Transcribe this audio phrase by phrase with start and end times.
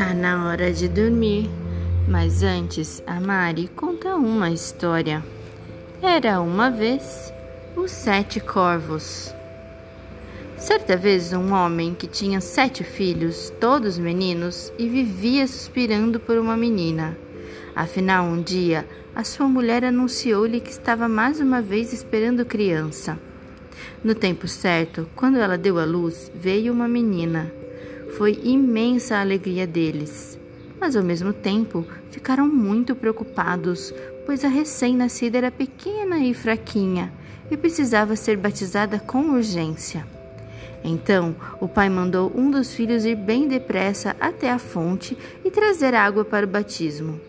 [0.00, 1.50] Tá na hora de dormir.
[2.08, 5.22] Mas antes, a Mari conta uma história.
[6.00, 7.30] Era uma vez
[7.76, 9.34] os sete corvos.
[10.56, 16.56] Certa vez, um homem que tinha sete filhos, todos meninos, e vivia suspirando por uma
[16.56, 17.14] menina.
[17.76, 23.18] Afinal, um dia, a sua mulher anunciou-lhe que estava mais uma vez esperando criança.
[24.02, 27.59] No tempo certo, quando ela deu à luz, veio uma menina.
[28.16, 30.38] Foi imensa a alegria deles,
[30.80, 33.94] mas ao mesmo tempo ficaram muito preocupados,
[34.26, 37.12] pois a recém-nascida era pequena e fraquinha
[37.50, 40.06] e precisava ser batizada com urgência.
[40.82, 45.94] Então o pai mandou um dos filhos ir bem depressa até a fonte e trazer
[45.94, 47.20] água para o batismo.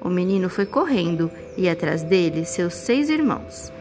[0.00, 3.72] O menino foi correndo e atrás dele seus seis irmãos.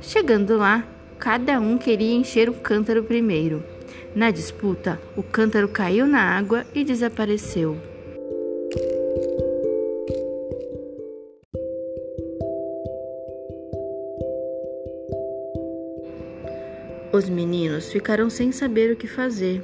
[0.00, 0.86] Chegando lá,
[1.18, 3.62] cada um queria encher o cântaro primeiro.
[4.14, 7.76] Na disputa, o cântaro caiu na água e desapareceu.
[17.12, 19.62] Os meninos ficaram sem saber o que fazer.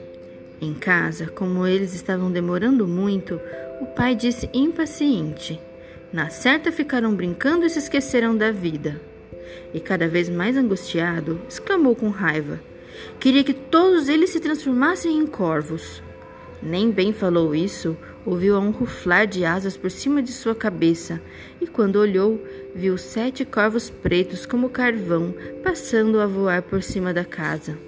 [0.61, 3.41] Em casa, como eles estavam demorando muito,
[3.81, 5.61] o pai disse impaciente:
[6.13, 9.01] Na certa ficaram brincando e se esqueceram da vida.
[9.75, 12.61] E cada vez mais angustiado, exclamou com raiva:
[13.19, 16.03] Queria que todos eles se transformassem em corvos.
[16.63, 21.21] Nem bem falou isso, ouviu um ruflar de asas por cima de sua cabeça,
[21.61, 22.43] e quando olhou,
[22.75, 27.79] viu sete corvos pretos como carvão passando a voar por cima da casa.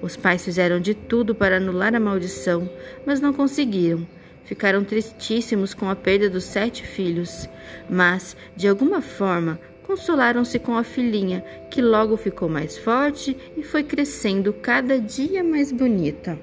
[0.00, 2.70] Os pais fizeram de tudo para anular a maldição,
[3.04, 4.06] mas não conseguiram.
[4.44, 7.48] Ficaram tristíssimos com a perda dos sete filhos,
[7.90, 13.84] mas, de alguma forma, consolaram-se com a filhinha, que logo ficou mais forte e foi
[13.84, 16.38] crescendo cada dia mais bonita.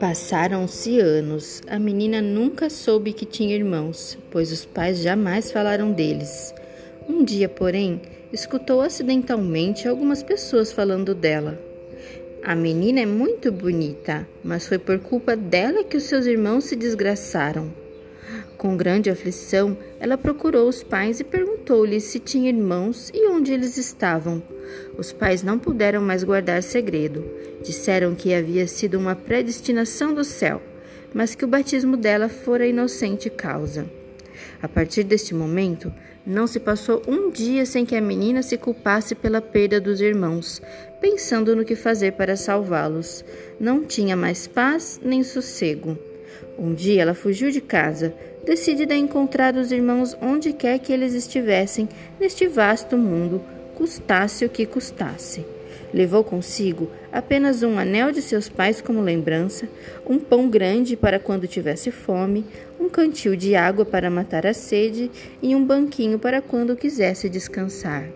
[0.00, 1.60] Passaram-se anos.
[1.66, 6.54] A menina nunca soube que tinha irmãos, pois os pais jamais falaram deles.
[7.08, 8.00] Um dia, porém,
[8.32, 11.67] escutou acidentalmente algumas pessoas falando dela.
[12.42, 16.76] A menina é muito bonita, mas foi por culpa dela que os seus irmãos se
[16.76, 17.70] desgraçaram.
[18.56, 23.76] Com grande aflição, ela procurou os pais e perguntou-lhes se tinha irmãos e onde eles
[23.76, 24.42] estavam.
[24.96, 27.24] Os pais não puderam mais guardar segredo.
[27.62, 30.62] Disseram que havia sido uma predestinação do céu,
[31.12, 33.97] mas que o batismo dela fora inocente causa.
[34.62, 35.92] A partir deste momento,
[36.26, 40.60] não se passou um dia sem que a menina se culpasse pela perda dos irmãos,
[41.00, 43.24] pensando no que fazer para salvá-los.
[43.58, 45.96] Não tinha mais paz nem sossego.
[46.58, 51.14] Um dia ela fugiu de casa, decidida a encontrar os irmãos onde quer que eles
[51.14, 51.88] estivessem
[52.18, 53.42] neste vasto mundo
[53.74, 55.46] custasse o que custasse.
[55.94, 59.68] Levou consigo apenas um anel de seus pais como lembrança,
[60.06, 62.44] um pão grande para quando tivesse fome,
[62.88, 65.10] um cantil de água para matar a sede
[65.42, 68.08] e um banquinho para quando quisesse descansar.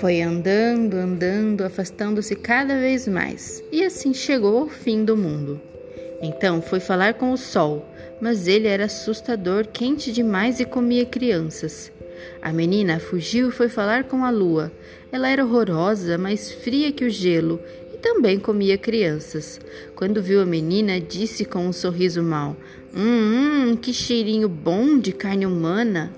[0.00, 5.60] Foi andando, andando, afastando-se cada vez mais, e assim chegou ao fim do mundo.
[6.22, 7.84] Então foi falar com o sol,
[8.20, 11.92] mas ele era assustador, quente demais e comia crianças.
[12.40, 14.72] A menina fugiu e foi falar com a lua.
[15.10, 17.60] Ela era horrorosa, mais fria que o gelo,
[17.92, 19.60] e também comia crianças.
[19.94, 22.56] Quando viu a menina, disse com um sorriso mau:
[22.94, 26.12] Hum, hum que cheirinho bom de carne humana!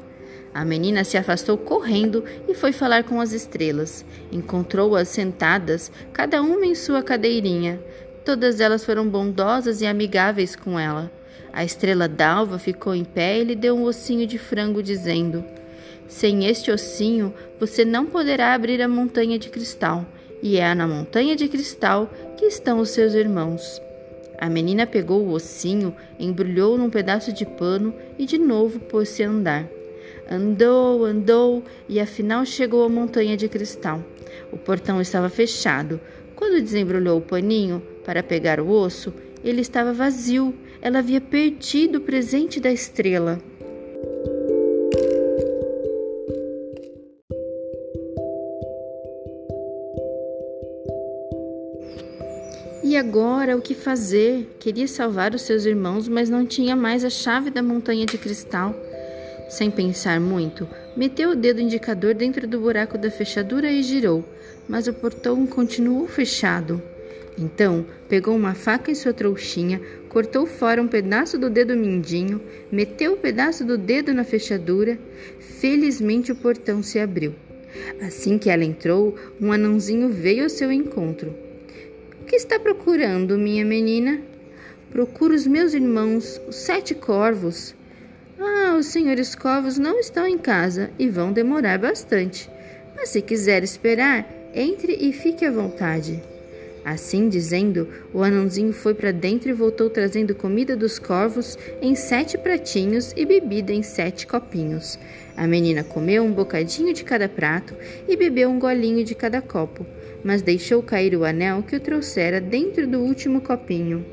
[0.52, 4.04] A menina se afastou correndo e foi falar com as estrelas.
[4.32, 7.80] Encontrou-as sentadas, cada uma em sua cadeirinha.
[8.24, 11.12] Todas elas foram bondosas e amigáveis com ela.
[11.52, 15.44] A estrela d'alva ficou em pé e lhe deu um ossinho de frango, dizendo:
[16.08, 20.06] Sem este ossinho, você não poderá abrir a montanha de cristal,
[20.42, 23.80] e é na montanha de cristal que estão os seus irmãos.
[24.38, 29.28] A menina pegou o ossinho, embrulhou num pedaço de pano e de novo pôs-se a
[29.28, 29.68] andar.
[30.30, 34.02] Andou, andou e afinal chegou à montanha de cristal.
[34.52, 36.00] O portão estava fechado.
[36.36, 39.12] Quando desembrulhou o paninho, para pegar o osso,
[39.44, 40.54] ele estava vazio.
[40.80, 43.40] Ela havia perdido o presente da estrela.
[52.98, 54.56] Agora o que fazer?
[54.58, 58.74] Queria salvar os seus irmãos, mas não tinha mais a chave da montanha de cristal.
[59.48, 64.24] Sem pensar muito, meteu o dedo indicador dentro do buraco da fechadura e girou,
[64.68, 66.82] mas o portão continuou fechado.
[67.38, 73.12] Então, pegou uma faca em sua trouxinha, cortou fora um pedaço do dedo mindinho, meteu
[73.12, 74.98] o pedaço do dedo na fechadura.
[75.38, 77.32] Felizmente o portão se abriu.
[78.02, 81.47] Assim que ela entrou, um anãozinho veio ao seu encontro.
[82.28, 84.20] Que está procurando, minha menina?
[84.90, 87.74] Procuro os meus irmãos, os sete corvos.
[88.38, 92.50] Ah, os senhores corvos não estão em casa e vão demorar bastante.
[92.94, 96.22] Mas se quiser esperar, entre e fique à vontade.
[96.84, 102.36] Assim dizendo, o anãozinho foi para dentro e voltou trazendo comida dos corvos em sete
[102.36, 104.98] pratinhos e bebida em sete copinhos.
[105.34, 107.74] A menina comeu um bocadinho de cada prato
[108.06, 109.86] e bebeu um golinho de cada copo,
[110.24, 114.04] mas deixou cair o anel que o trouxera dentro do último copinho.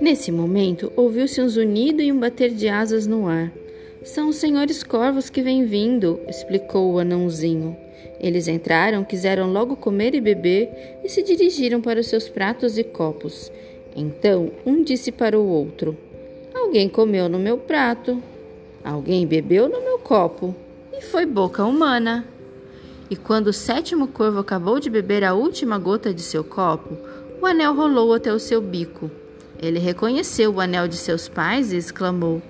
[0.00, 3.52] Nesse momento, ouviu-se um zunido e um bater de asas no ar.
[4.02, 7.76] São os senhores corvos que vêm vindo, explicou o anãozinho.
[8.18, 12.82] Eles entraram, quiseram logo comer e beber e se dirigiram para os seus pratos e
[12.82, 13.52] copos.
[13.94, 15.96] Então um disse para o outro:
[16.72, 18.22] Alguém comeu no meu prato,
[18.82, 20.56] alguém bebeu no meu copo,
[20.90, 22.26] e foi boca humana.
[23.10, 26.96] E quando o sétimo corvo acabou de beber a última gota de seu copo,
[27.42, 29.10] o anel rolou até o seu bico.
[29.60, 32.40] Ele reconheceu o anel de seus pais e exclamou: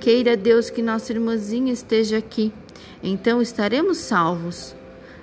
[0.00, 2.52] Queira Deus que nossa irmãzinha esteja aqui,
[3.00, 4.74] então estaremos salvos.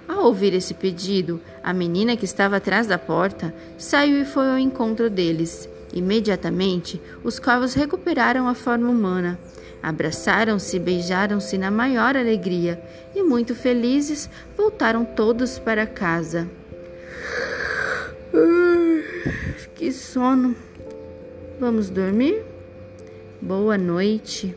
[0.08, 4.58] Ao ouvir esse pedido, a menina que estava atrás da porta saiu e foi ao
[4.58, 5.68] encontro deles.
[5.94, 9.40] Imediatamente, os corvos recuperaram a forma humana.
[9.82, 12.82] Abraçaram-se e beijaram-se na maior alegria
[13.16, 16.50] e, muito felizes, voltaram todos para casa.
[19.76, 20.56] Que sono!
[21.60, 22.44] Vamos dormir?
[23.42, 24.56] Boa noite.